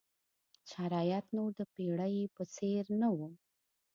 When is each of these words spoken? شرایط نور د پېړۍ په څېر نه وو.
شرایط 0.71 1.25
نور 1.35 1.51
د 1.59 1.61
پېړۍ 1.73 2.15
په 2.35 2.43
څېر 2.55 2.83
نه 3.01 3.09
وو. 3.17 3.29